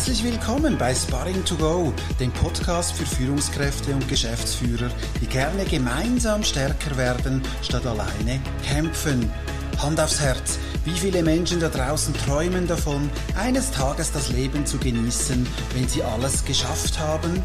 Herzlich 0.00 0.24
willkommen 0.24 0.78
bei 0.78 0.94
Sparring 0.94 1.44
to 1.44 1.56
Go, 1.56 1.92
dem 2.18 2.32
Podcast 2.32 2.94
für 2.94 3.04
Führungskräfte 3.04 3.92
und 3.92 4.08
Geschäftsführer, 4.08 4.90
die 5.20 5.26
gerne 5.26 5.66
gemeinsam 5.66 6.42
stärker 6.42 6.96
werden, 6.96 7.42
statt 7.60 7.84
alleine 7.84 8.40
kämpfen. 8.66 9.30
Hand 9.82 9.98
aufs 9.98 10.20
Herz, 10.20 10.58
wie 10.84 10.98
viele 10.98 11.22
Menschen 11.22 11.58
da 11.58 11.68
draußen 11.68 12.14
träumen 12.14 12.66
davon, 12.66 13.08
eines 13.36 13.70
Tages 13.70 14.12
das 14.12 14.28
Leben 14.28 14.66
zu 14.66 14.76
genießen, 14.78 15.46
wenn 15.74 15.88
sie 15.88 16.02
alles 16.02 16.44
geschafft 16.44 16.98
haben? 16.98 17.42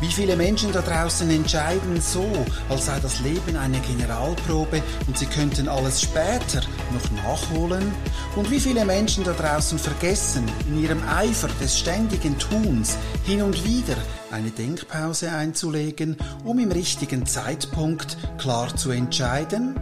Wie 0.00 0.10
viele 0.10 0.36
Menschen 0.36 0.72
da 0.72 0.82
draußen 0.82 1.30
entscheiden 1.30 2.00
so, 2.00 2.26
als 2.68 2.86
sei 2.86 2.98
das 3.00 3.20
Leben 3.20 3.56
eine 3.56 3.78
Generalprobe 3.80 4.82
und 5.06 5.16
sie 5.16 5.26
könnten 5.26 5.68
alles 5.68 6.02
später 6.02 6.60
noch 6.92 7.22
nachholen? 7.22 7.92
Und 8.34 8.50
wie 8.50 8.60
viele 8.60 8.84
Menschen 8.84 9.24
da 9.24 9.32
draußen 9.32 9.78
vergessen, 9.78 10.44
in 10.68 10.82
ihrem 10.82 11.02
Eifer 11.08 11.48
des 11.60 11.78
ständigen 11.78 12.36
Tuns 12.38 12.96
hin 13.24 13.42
und 13.42 13.64
wieder 13.64 13.96
eine 14.32 14.50
Denkpause 14.50 15.30
einzulegen, 15.30 16.16
um 16.44 16.58
im 16.58 16.72
richtigen 16.72 17.26
Zeitpunkt 17.26 18.16
klar 18.38 18.74
zu 18.76 18.90
entscheiden? 18.90 19.76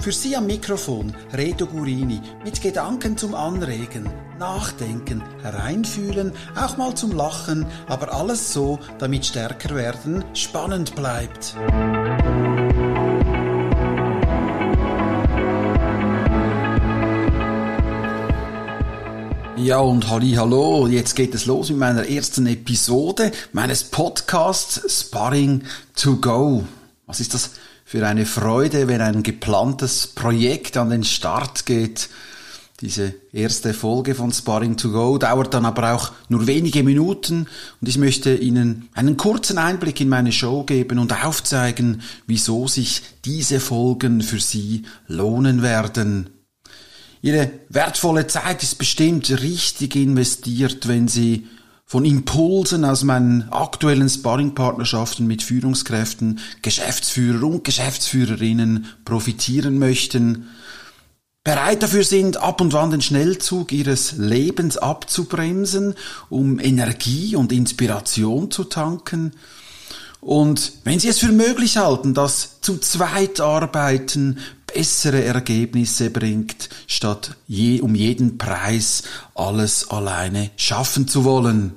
Für 0.00 0.12
Sie 0.12 0.36
am 0.36 0.46
Mikrofon 0.46 1.12
Reto 1.32 1.66
Gurini 1.66 2.20
mit 2.44 2.62
Gedanken 2.62 3.16
zum 3.16 3.34
Anregen, 3.34 4.08
Nachdenken, 4.38 5.22
Hereinfühlen, 5.42 6.32
auch 6.54 6.76
mal 6.76 6.94
zum 6.94 7.12
Lachen, 7.12 7.66
aber 7.88 8.14
alles 8.14 8.52
so, 8.52 8.78
damit 8.98 9.26
stärker 9.26 9.74
werden 9.74 10.24
spannend 10.34 10.94
bleibt. 10.94 11.56
Ja 19.56 19.80
und 19.80 20.08
halli 20.08 20.34
hallo, 20.34 20.86
jetzt 20.86 21.16
geht 21.16 21.34
es 21.34 21.46
los 21.46 21.70
mit 21.70 21.78
meiner 21.78 22.08
ersten 22.08 22.46
Episode 22.46 23.32
meines 23.52 23.82
Podcasts 23.82 25.00
Sparring 25.00 25.64
to 25.96 26.16
Go. 26.16 26.62
Was 27.06 27.18
ist 27.18 27.34
das 27.34 27.50
für 27.88 28.06
eine 28.06 28.26
Freude, 28.26 28.86
wenn 28.86 29.00
ein 29.00 29.22
geplantes 29.22 30.08
Projekt 30.08 30.76
an 30.76 30.90
den 30.90 31.04
Start 31.04 31.64
geht? 31.64 32.10
Diese 32.82 33.14
erste 33.32 33.72
Folge 33.72 34.14
von 34.14 34.30
Sparring 34.30 34.76
to 34.76 34.90
Go 34.90 35.16
dauert 35.16 35.54
dann 35.54 35.64
aber 35.64 35.94
auch 35.94 36.12
nur 36.28 36.46
wenige 36.46 36.82
Minuten 36.82 37.46
und 37.80 37.88
ich 37.88 37.96
möchte 37.96 38.34
Ihnen 38.34 38.90
einen 38.92 39.16
kurzen 39.16 39.56
Einblick 39.56 40.02
in 40.02 40.10
meine 40.10 40.32
Show 40.32 40.64
geben 40.64 40.98
und 40.98 41.24
aufzeigen, 41.24 42.02
wieso 42.26 42.68
sich 42.68 43.00
diese 43.24 43.58
Folgen 43.58 44.20
für 44.20 44.38
Sie 44.38 44.82
lohnen 45.06 45.62
werden. 45.62 46.28
Ihre 47.22 47.50
wertvolle 47.70 48.26
Zeit 48.26 48.62
ist 48.62 48.76
bestimmt 48.76 49.30
richtig 49.40 49.96
investiert, 49.96 50.88
wenn 50.88 51.08
Sie 51.08 51.46
von 51.88 52.04
Impulsen 52.04 52.84
aus 52.84 53.02
meinen 53.02 53.48
aktuellen 53.50 54.10
Sparringpartnerschaften 54.10 55.26
mit 55.26 55.42
Führungskräften, 55.42 56.38
Geschäftsführer 56.60 57.46
und 57.46 57.64
Geschäftsführerinnen 57.64 58.84
profitieren 59.06 59.78
möchten, 59.78 60.48
bereit 61.44 61.82
dafür 61.82 62.04
sind, 62.04 62.36
ab 62.36 62.60
und 62.60 62.74
wann 62.74 62.90
den 62.90 63.00
Schnellzug 63.00 63.72
ihres 63.72 64.12
Lebens 64.12 64.76
abzubremsen, 64.76 65.94
um 66.28 66.60
Energie 66.60 67.34
und 67.36 67.52
Inspiration 67.52 68.50
zu 68.50 68.64
tanken. 68.64 69.32
Und 70.20 70.72
wenn 70.84 71.00
Sie 71.00 71.08
es 71.08 71.20
für 71.20 71.32
möglich 71.32 71.78
halten, 71.78 72.12
dass 72.12 72.60
zu 72.60 72.76
zweit 72.76 73.40
arbeiten 73.40 74.40
bessere 74.72 75.24
Ergebnisse 75.24 76.10
bringt, 76.10 76.68
statt 76.86 77.36
je 77.46 77.80
um 77.80 77.94
jeden 77.94 78.38
Preis 78.38 79.02
alles 79.34 79.90
alleine 79.90 80.50
schaffen 80.56 81.08
zu 81.08 81.24
wollen. 81.24 81.74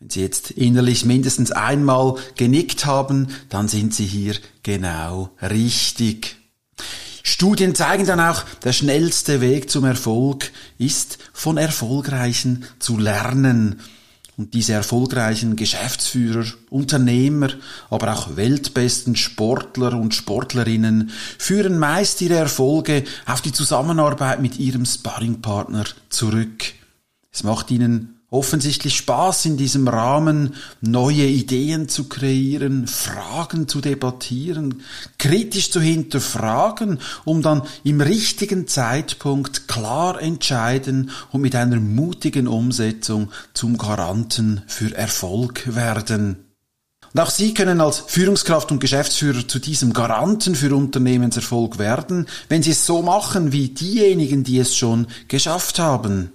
Wenn 0.00 0.10
Sie 0.10 0.20
jetzt 0.20 0.50
innerlich 0.50 1.04
mindestens 1.04 1.52
einmal 1.52 2.16
genickt 2.36 2.86
haben, 2.86 3.28
dann 3.48 3.68
sind 3.68 3.94
Sie 3.94 4.06
hier 4.06 4.34
genau 4.62 5.30
richtig. 5.42 6.36
Studien 7.22 7.74
zeigen 7.74 8.06
dann 8.06 8.20
auch, 8.20 8.44
der 8.64 8.72
schnellste 8.72 9.40
Weg 9.40 9.70
zum 9.70 9.84
Erfolg 9.84 10.50
ist, 10.78 11.18
von 11.32 11.58
Erfolgreichen 11.58 12.64
zu 12.78 12.98
lernen. 12.98 13.80
Und 14.40 14.54
diese 14.54 14.72
erfolgreichen 14.72 15.54
Geschäftsführer, 15.54 16.46
Unternehmer, 16.70 17.50
aber 17.90 18.14
auch 18.14 18.36
weltbesten 18.36 19.14
Sportler 19.14 19.92
und 19.92 20.14
Sportlerinnen 20.14 21.10
führen 21.36 21.78
meist 21.78 22.22
ihre 22.22 22.36
Erfolge 22.36 23.04
auf 23.26 23.42
die 23.42 23.52
Zusammenarbeit 23.52 24.40
mit 24.40 24.58
ihrem 24.58 24.86
Sparringpartner 24.86 25.84
zurück. 26.08 26.72
Es 27.30 27.42
macht 27.42 27.70
ihnen 27.70 28.19
offensichtlich 28.30 28.96
Spaß 28.96 29.46
in 29.46 29.56
diesem 29.56 29.88
Rahmen, 29.88 30.54
neue 30.80 31.26
Ideen 31.26 31.88
zu 31.88 32.08
kreieren, 32.08 32.86
Fragen 32.86 33.66
zu 33.66 33.80
debattieren, 33.80 34.82
kritisch 35.18 35.72
zu 35.72 35.80
hinterfragen, 35.80 37.00
um 37.24 37.42
dann 37.42 37.62
im 37.82 38.00
richtigen 38.00 38.68
Zeitpunkt 38.68 39.66
klar 39.66 40.22
entscheiden 40.22 41.10
und 41.32 41.40
mit 41.40 41.56
einer 41.56 41.80
mutigen 41.80 42.46
Umsetzung 42.46 43.30
zum 43.52 43.76
Garanten 43.76 44.62
für 44.68 44.94
Erfolg 44.94 45.74
werden. 45.74 46.36
Und 47.12 47.20
auch 47.20 47.30
Sie 47.30 47.54
können 47.54 47.80
als 47.80 47.98
Führungskraft 47.98 48.70
und 48.70 48.78
Geschäftsführer 48.78 49.48
zu 49.48 49.58
diesem 49.58 49.92
Garanten 49.92 50.54
für 50.54 50.72
Unternehmenserfolg 50.76 51.78
werden, 51.78 52.26
wenn 52.48 52.62
Sie 52.62 52.70
es 52.70 52.86
so 52.86 53.02
machen 53.02 53.50
wie 53.50 53.70
diejenigen, 53.70 54.44
die 54.44 54.58
es 54.58 54.76
schon 54.76 55.08
geschafft 55.26 55.80
haben. 55.80 56.30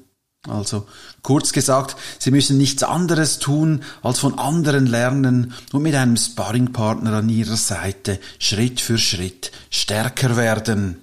Also 0.48 0.88
kurz 1.22 1.54
gesagt, 1.54 1.96
Sie 2.20 2.32
müssen 2.32 2.58
nichts 2.58 2.84
anderes 2.84 3.40
tun, 3.40 3.84
als 4.04 4.20
von 4.20 4.38
anderen 4.38 4.86
lernen 4.86 5.54
und 5.72 5.82
mit 5.82 5.96
einem 5.96 6.18
Sparringpartner 6.18 7.14
an 7.14 7.30
Ihrer 7.30 7.58
Seite 7.58 8.20
Schritt 8.40 8.82
für 8.82 8.98
Schritt 8.98 9.52
stärker 9.70 10.38
werden. 10.38 11.02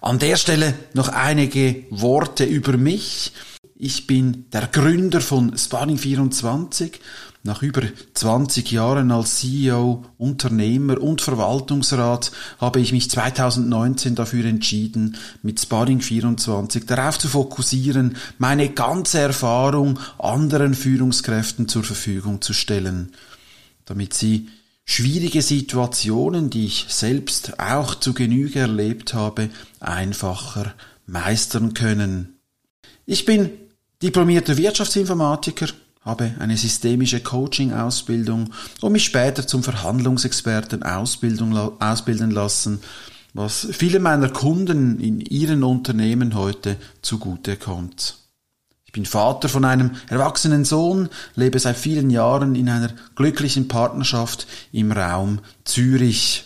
An 0.00 0.18
der 0.18 0.36
Stelle 0.36 0.74
noch 0.92 1.08
einige 1.08 1.84
Worte 1.90 2.44
über 2.44 2.76
mich. 2.76 3.32
Ich 3.78 4.06
bin 4.06 4.46
der 4.52 4.68
Gründer 4.68 5.20
von 5.20 5.54
Sparring24. 5.54 6.92
Nach 7.42 7.62
über 7.62 7.82
20 8.14 8.72
Jahren 8.72 9.10
als 9.10 9.36
CEO, 9.40 10.02
Unternehmer 10.16 10.98
und 10.98 11.20
Verwaltungsrat 11.20 12.32
habe 12.58 12.80
ich 12.80 12.92
mich 12.92 13.10
2019 13.10 14.14
dafür 14.14 14.46
entschieden, 14.46 15.18
mit 15.42 15.60
Sparring24 15.60 16.86
darauf 16.86 17.18
zu 17.18 17.28
fokussieren, 17.28 18.16
meine 18.38 18.70
ganze 18.70 19.18
Erfahrung 19.18 20.00
anderen 20.18 20.72
Führungskräften 20.72 21.68
zur 21.68 21.84
Verfügung 21.84 22.40
zu 22.40 22.54
stellen, 22.54 23.12
damit 23.84 24.14
sie 24.14 24.48
schwierige 24.86 25.42
Situationen, 25.42 26.48
die 26.48 26.64
ich 26.64 26.86
selbst 26.88 27.60
auch 27.60 27.94
zu 27.94 28.14
Genüge 28.14 28.60
erlebt 28.60 29.12
habe, 29.12 29.50
einfacher 29.80 30.74
meistern 31.06 31.74
können. 31.74 32.38
Ich 33.04 33.24
bin 33.26 33.50
diplomierter 34.02 34.56
Wirtschaftsinformatiker, 34.56 35.68
habe 36.02 36.34
eine 36.38 36.56
systemische 36.56 37.20
Coaching-Ausbildung 37.20 38.50
und 38.80 38.92
mich 38.92 39.04
später 39.04 39.46
zum 39.46 39.62
Verhandlungsexperten 39.62 40.82
ausbilden 40.84 42.30
lassen, 42.30 42.80
was 43.34 43.66
viele 43.72 43.98
meiner 43.98 44.30
Kunden 44.30 45.00
in 45.00 45.20
ihren 45.20 45.64
Unternehmen 45.64 46.34
heute 46.34 46.76
zugute 47.02 47.56
kommt. 47.56 48.18
Ich 48.84 48.92
bin 48.92 49.04
Vater 49.04 49.48
von 49.48 49.64
einem 49.64 49.90
erwachsenen 50.08 50.64
Sohn, 50.64 51.10
lebe 51.34 51.58
seit 51.58 51.76
vielen 51.76 52.08
Jahren 52.08 52.54
in 52.54 52.68
einer 52.68 52.92
glücklichen 53.14 53.68
Partnerschaft 53.68 54.46
im 54.72 54.92
Raum 54.92 55.40
Zürich. 55.64 56.45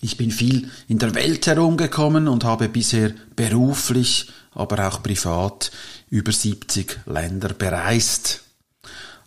Ich 0.00 0.16
bin 0.16 0.30
viel 0.30 0.70
in 0.88 0.98
der 0.98 1.14
Welt 1.14 1.46
herumgekommen 1.46 2.26
und 2.26 2.44
habe 2.44 2.70
bisher 2.70 3.12
beruflich, 3.36 4.30
aber 4.52 4.88
auch 4.88 5.02
privat 5.02 5.70
über 6.08 6.32
70 6.32 7.00
Länder 7.06 7.50
bereist. 7.50 8.40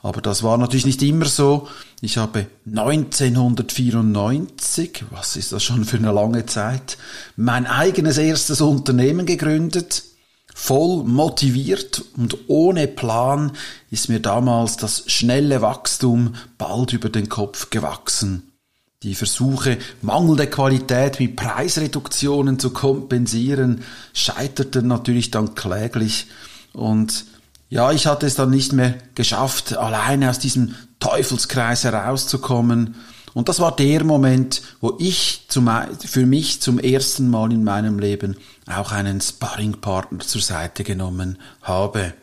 Aber 0.02 0.22
das 0.22 0.42
war 0.44 0.58
natürlich 0.58 0.86
nicht 0.86 1.02
immer 1.04 1.26
so. 1.26 1.68
Ich 2.02 2.18
habe 2.18 2.48
1994, 2.66 5.06
was 5.12 5.38
ist 5.38 5.54
das 5.54 5.64
schon 5.64 5.86
für 5.86 5.96
eine 5.98 6.12
lange 6.12 6.46
Zeit, 6.46 6.98
mein 7.38 7.66
eigenes 7.66 8.18
erstes 8.18 8.60
Unternehmen 8.60 9.26
gegründet. 9.26 10.04
Voll 10.56 11.06
motiviert 11.06 12.04
und 12.18 12.38
ohne 12.48 12.88
Plan 12.88 13.54
ist 13.90 14.10
mir 14.10 14.20
damals 14.20 14.78
das 14.78 15.04
schnelle 15.08 15.62
Wachstum 15.62 16.36
bald 16.58 16.94
über 16.94 17.10
den 17.10 17.30
Kopf 17.30 17.70
gewachsen. 17.70 18.53
Die 19.04 19.16
Versuche, 19.16 19.78
mangelnde 20.02 20.48
Qualität 20.48 21.20
mit 21.20 21.36
Preisreduktionen 21.36 22.58
zu 22.58 22.72
kompensieren, 22.72 23.84
scheiterten 24.14 24.88
natürlich 24.88 25.30
dann 25.30 25.56
kläglich 25.56 26.28
und 26.74 27.26
ja, 27.70 27.92
ich 27.92 28.06
hatte 28.06 28.28
es 28.28 28.36
dann 28.36 28.52
nicht 28.52 28.72
mehr 28.72 28.94
geschafft, 29.16 29.76
alleine 29.76 30.30
aus 30.30 30.38
diesem 30.38 30.76
Teufelskreis 31.00 31.84
herauszukommen. 31.84 32.96
Und 33.34 33.50
das 33.50 33.60
war 33.60 33.76
der 33.76 34.04
Moment, 34.04 34.62
wo 34.80 34.96
ich 35.00 35.46
zum, 35.48 35.68
für 36.00 36.28
mich 36.28 36.62
zum 36.62 36.78
ersten 36.78 37.32
Mal 37.32 37.52
in 37.52 37.64
meinem 37.64 37.98
Leben 37.98 38.38
auch 38.68 38.92
einen 38.92 39.20
Sparringpartner 39.22 40.20
zur 40.20 40.42
Seite 40.42 40.84
genommen 40.84 41.40
habe. 41.64 42.14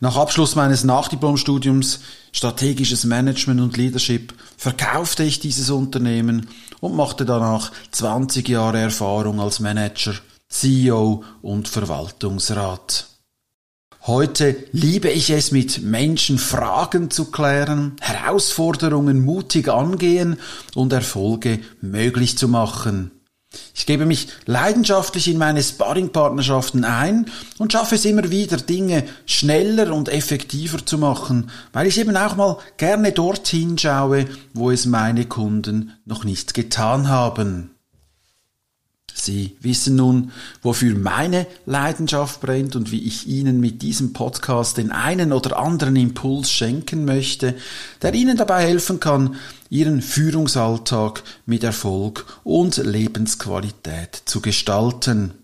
Nach 0.00 0.16
Abschluss 0.16 0.54
meines 0.54 0.84
Nachdiplomstudiums 0.84 2.00
Strategisches 2.30 3.04
Management 3.04 3.60
und 3.60 3.76
Leadership 3.76 4.32
verkaufte 4.56 5.24
ich 5.24 5.40
dieses 5.40 5.70
Unternehmen 5.70 6.48
und 6.80 6.94
machte 6.94 7.24
danach 7.24 7.72
20 7.90 8.48
Jahre 8.48 8.78
Erfahrung 8.78 9.40
als 9.40 9.58
Manager, 9.58 10.14
CEO 10.48 11.24
und 11.42 11.66
Verwaltungsrat. 11.66 13.08
Heute 14.06 14.56
liebe 14.70 15.10
ich 15.10 15.30
es, 15.30 15.50
mit 15.50 15.82
Menschen 15.82 16.38
Fragen 16.38 17.10
zu 17.10 17.32
klären, 17.32 17.96
Herausforderungen 18.00 19.24
mutig 19.24 19.68
angehen 19.68 20.38
und 20.76 20.92
Erfolge 20.92 21.58
möglich 21.80 22.38
zu 22.38 22.46
machen. 22.46 23.10
Ich 23.74 23.86
gebe 23.86 24.06
mich 24.06 24.28
leidenschaftlich 24.46 25.28
in 25.28 25.38
meine 25.38 25.62
Sparringpartnerschaften 25.62 26.84
ein 26.84 27.26
und 27.58 27.72
schaffe 27.72 27.94
es 27.94 28.04
immer 28.04 28.30
wieder, 28.30 28.56
Dinge 28.56 29.04
schneller 29.26 29.94
und 29.94 30.08
effektiver 30.08 30.84
zu 30.84 30.98
machen, 30.98 31.50
weil 31.72 31.86
ich 31.86 31.98
eben 31.98 32.16
auch 32.16 32.36
mal 32.36 32.58
gerne 32.76 33.12
dorthin 33.12 33.78
schaue, 33.78 34.26
wo 34.54 34.70
es 34.70 34.86
meine 34.86 35.26
Kunden 35.26 35.92
noch 36.04 36.24
nicht 36.24 36.54
getan 36.54 37.08
haben. 37.08 37.77
Sie 39.20 39.56
wissen 39.60 39.96
nun, 39.96 40.32
wofür 40.62 40.94
meine 40.96 41.46
Leidenschaft 41.66 42.40
brennt 42.40 42.76
und 42.76 42.92
wie 42.92 43.04
ich 43.04 43.26
Ihnen 43.26 43.60
mit 43.60 43.82
diesem 43.82 44.12
Podcast 44.12 44.78
den 44.78 44.92
einen 44.92 45.32
oder 45.32 45.58
anderen 45.58 45.96
Impuls 45.96 46.50
schenken 46.50 47.04
möchte, 47.04 47.54
der 48.02 48.14
Ihnen 48.14 48.36
dabei 48.36 48.62
helfen 48.62 49.00
kann, 49.00 49.36
Ihren 49.70 50.00
Führungsalltag 50.00 51.22
mit 51.46 51.64
Erfolg 51.64 52.24
und 52.44 52.76
Lebensqualität 52.76 54.22
zu 54.24 54.40
gestalten. 54.40 55.34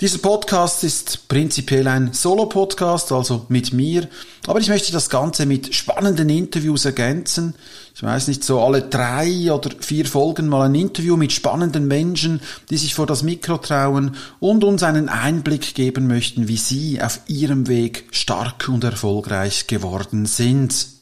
Dieser 0.00 0.18
Podcast 0.18 0.84
ist 0.84 1.26
prinzipiell 1.26 1.88
ein 1.88 2.12
Solo-Podcast, 2.12 3.10
also 3.10 3.46
mit 3.48 3.72
mir, 3.72 4.06
aber 4.46 4.60
ich 4.60 4.68
möchte 4.68 4.92
das 4.92 5.10
Ganze 5.10 5.44
mit 5.44 5.74
spannenden 5.74 6.28
Interviews 6.28 6.84
ergänzen. 6.84 7.56
Ich 7.96 8.04
weiß 8.04 8.28
nicht, 8.28 8.44
so 8.44 8.60
alle 8.60 8.82
drei 8.82 9.52
oder 9.52 9.70
vier 9.80 10.06
Folgen 10.06 10.46
mal 10.46 10.66
ein 10.66 10.76
Interview 10.76 11.16
mit 11.16 11.32
spannenden 11.32 11.88
Menschen, 11.88 12.40
die 12.70 12.76
sich 12.76 12.94
vor 12.94 13.06
das 13.06 13.24
Mikro 13.24 13.58
trauen 13.58 14.14
und 14.38 14.62
uns 14.62 14.84
einen 14.84 15.08
Einblick 15.08 15.74
geben 15.74 16.06
möchten, 16.06 16.46
wie 16.46 16.58
sie 16.58 17.02
auf 17.02 17.18
ihrem 17.26 17.66
Weg 17.66 18.04
stark 18.12 18.68
und 18.68 18.84
erfolgreich 18.84 19.66
geworden 19.66 20.26
sind. 20.26 20.97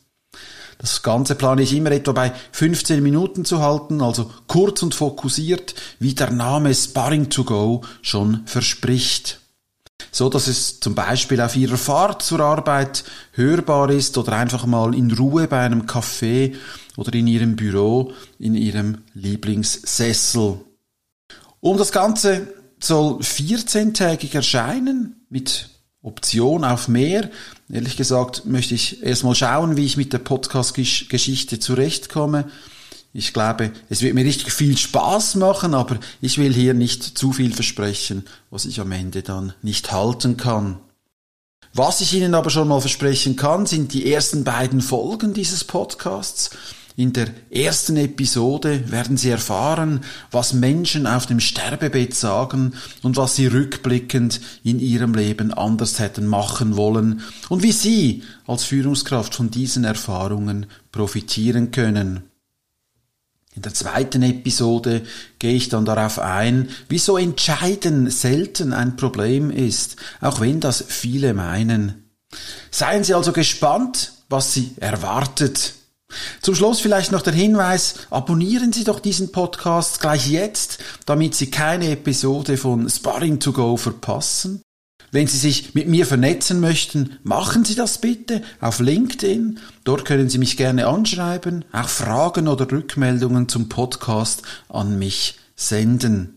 Das 0.78 1.02
Ganze 1.02 1.34
plane 1.34 1.62
ich 1.62 1.73
immer 1.75 1.90
etwa 1.90 2.12
bei 2.12 2.32
15 2.52 3.02
Minuten 3.02 3.44
zu 3.44 3.61
halten, 3.61 4.02
also 4.02 4.31
kurz 4.46 4.82
und 4.82 4.94
fokussiert, 4.94 5.75
wie 5.99 6.14
der 6.14 6.31
Name 6.31 6.75
Sparring 6.75 7.31
to 7.31 7.44
Go 7.44 7.82
schon 8.02 8.43
verspricht. 8.46 9.40
So 10.12 10.28
dass 10.28 10.46
es 10.46 10.81
zum 10.81 10.94
Beispiel 10.94 11.40
auf 11.40 11.56
Ihrer 11.56 11.78
Fahrt 11.78 12.23
zur 12.23 12.40
Arbeit 12.40 13.05
hörbar 13.32 13.90
ist 13.90 14.17
oder 14.19 14.32
einfach 14.32 14.67
mal 14.67 14.94
in 14.94 15.11
Ruhe 15.11 15.49
bei 15.49 15.61
einem 15.61 15.82
Café 15.82 16.55
oder 16.96 17.14
in 17.14 17.26
Ihrem 17.26 17.56
Büro, 17.56 18.12
in 18.38 18.55
Ihrem 18.55 18.99
Lieblingssessel. 19.14 20.61
Und 21.61 21.81
das 21.81 21.93
Ganze 21.93 22.55
soll 22.78 23.19
14-tägig 23.20 24.34
erscheinen 24.34 25.26
mit 25.28 25.70
Option 26.02 26.64
auf 26.64 26.88
mehr. 26.88 27.31
Ehrlich 27.69 27.97
gesagt 27.97 28.47
möchte 28.47 28.75
ich 28.75 29.03
erstmal 29.03 29.35
schauen, 29.35 29.77
wie 29.77 29.85
ich 29.85 29.97
mit 29.97 30.13
der 30.13 30.19
Podcast-Geschichte 30.19 31.59
zurechtkomme. 31.59 32.49
Ich 33.13 33.33
glaube, 33.33 33.73
es 33.89 34.03
wird 34.03 34.15
mir 34.15 34.25
richtig 34.25 34.53
viel 34.53 34.77
Spaß 34.77 35.37
machen, 35.37 35.75
aber 35.75 35.99
ich 36.21 36.39
will 36.39 36.53
hier 36.53 36.75
nicht 36.75 37.03
zu 37.19 37.33
viel 37.33 37.53
versprechen, 37.53 38.25
was 38.51 38.67
ich 38.67 38.79
am 38.79 38.93
Ende 38.93 39.23
dann 39.23 39.53
nicht 39.63 39.91
halten 39.91 40.37
kann. 40.37 40.79
Was 41.73 42.01
ich 42.01 42.15
Ihnen 42.15 42.35
aber 42.35 42.51
schon 42.51 42.69
mal 42.69 42.81
versprechen 42.81 43.37
kann, 43.37 43.67
sind 43.67 43.93
die 43.93 44.12
ersten 44.12 44.45
beiden 44.45 44.81
Folgen 44.81 45.35
dieses 45.35 45.65
Podcasts. 45.65 46.51
In 46.99 47.13
der 47.13 47.29
ersten 47.51 47.99
Episode 47.99 48.91
werden 48.91 49.19
Sie 49.19 49.29
erfahren, 49.29 50.01
was 50.31 50.55
Menschen 50.55 51.07
auf 51.07 51.27
dem 51.27 51.41
Sterbebett 51.41 52.15
sagen 52.15 52.73
und 53.03 53.19
was 53.19 53.37
sie 53.37 53.49
rückblickend 53.49 54.41
in 54.65 54.81
ihrem 54.81 55.13
Leben 55.13 55.53
anders 55.53 55.99
hätten 55.99 56.27
machen 56.27 56.75
wollen 56.75 57.21
und 57.51 57.63
wie 57.63 57.73
Sie 57.73 58.23
als 58.47 58.65
Führungskraft 58.65 59.35
von 59.35 59.51
diesen 59.51 59.85
Erfahrungen 59.85 60.67
profitieren 60.91 61.71
können. 61.71 62.31
In 63.55 63.61
der 63.61 63.75
zweiten 63.75 64.23
Episode 64.23 65.03
gehe 65.39 65.55
ich 65.55 65.69
dann 65.69 65.85
darauf 65.85 66.19
ein, 66.19 66.71
wieso 66.89 67.19
Entscheiden 67.19 68.11
selten 68.11 68.73
ein 68.73 68.97
Problem 68.97 69.51
ist, 69.51 69.97
auch 70.23 70.41
wenn 70.41 70.61
das 70.61 70.83
viele 70.89 71.35
meinen. 71.35 72.11
Seien 72.71 73.05
Sie 73.05 73.13
also 73.13 73.33
gespannt, 73.33 74.13
was 74.31 74.55
Sie 74.55 74.73
erwartet. 74.79 75.75
Zum 76.41 76.55
Schluss 76.55 76.81
vielleicht 76.81 77.11
noch 77.11 77.23
der 77.23 77.32
Hinweis, 77.32 78.06
abonnieren 78.11 78.73
Sie 78.73 78.85
doch 78.85 79.00
diesen 79.00 79.32
Podcast 79.32 80.00
gleich 80.00 80.29
jetzt, 80.29 80.79
damit 81.05 81.35
Sie 81.35 81.50
keine 81.50 81.91
Episode 81.91 82.56
von 82.56 82.88
Sparring 82.88 83.41
to 83.41 83.53
Go 83.53 83.76
verpassen. 83.76 84.62
Wenn 85.12 85.26
Sie 85.26 85.38
sich 85.38 85.75
mit 85.75 85.88
mir 85.88 86.06
vernetzen 86.06 86.61
möchten, 86.61 87.19
machen 87.23 87.64
Sie 87.64 87.75
das 87.75 88.00
bitte 88.00 88.43
auf 88.61 88.81
LinkedIn. 88.81 89.58
Dort 89.85 90.05
können 90.05 90.29
Sie 90.29 90.38
mich 90.38 90.56
gerne 90.56 90.87
anschreiben, 90.87 91.64
auch 91.73 91.88
Fragen 91.88 92.49
oder 92.49 92.70
Rückmeldungen 92.70 93.49
zum 93.49 93.69
Podcast 93.69 94.43
an 94.69 94.99
mich 94.99 95.37
senden. 95.55 96.36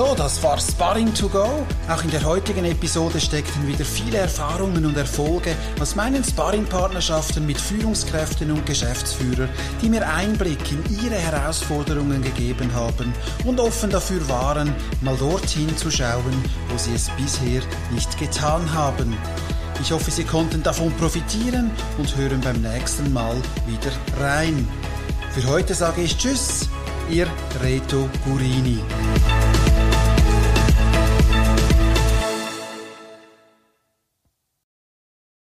So, 0.00 0.14
das 0.14 0.42
war 0.42 0.58
Sparring 0.58 1.12
to 1.12 1.28
Go. 1.28 1.66
Auch 1.86 2.02
in 2.02 2.10
der 2.10 2.24
heutigen 2.24 2.64
Episode 2.64 3.20
steckten 3.20 3.68
wieder 3.68 3.84
viele 3.84 4.16
Erfahrungen 4.16 4.86
und 4.86 4.96
Erfolge 4.96 5.54
aus 5.78 5.94
meinen 5.94 6.24
Sparring-Partnerschaften 6.24 7.44
mit 7.44 7.60
Führungskräften 7.60 8.50
und 8.50 8.64
Geschäftsführern, 8.64 9.50
die 9.82 9.90
mir 9.90 10.08
Einblick 10.08 10.72
in 10.72 11.04
ihre 11.04 11.16
Herausforderungen 11.16 12.22
gegeben 12.22 12.72
haben 12.72 13.12
und 13.44 13.60
offen 13.60 13.90
dafür 13.90 14.26
waren, 14.30 14.74
mal 15.02 15.18
dorthin 15.18 15.76
zu 15.76 15.90
schauen, 15.90 16.44
wo 16.70 16.78
sie 16.78 16.94
es 16.94 17.10
bisher 17.10 17.60
nicht 17.90 18.18
getan 18.18 18.72
haben. 18.72 19.14
Ich 19.82 19.92
hoffe, 19.92 20.10
Sie 20.10 20.24
konnten 20.24 20.62
davon 20.62 20.94
profitieren 20.94 21.70
und 21.98 22.16
hören 22.16 22.40
beim 22.40 22.62
nächsten 22.62 23.12
Mal 23.12 23.36
wieder 23.66 23.92
rein. 24.18 24.66
Für 25.32 25.46
heute 25.50 25.74
sage 25.74 26.00
ich 26.00 26.16
Tschüss, 26.16 26.70
Ihr 27.10 27.26
Reto 27.62 28.08
Gurini. 28.24 28.80